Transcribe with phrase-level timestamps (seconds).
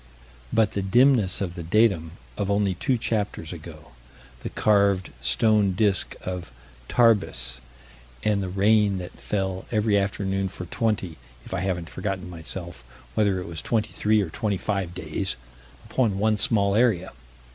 [0.51, 3.91] But the dimness of the datum of only two chapters ago.
[4.41, 6.49] The carved stone disk of
[6.89, 7.61] Tarbes,
[8.23, 12.83] and the rain that fell every afternoon for twenty if I haven't forgotten, myself,
[13.13, 15.35] whether it was twenty three or twenty five days!
[15.85, 17.11] upon one small area.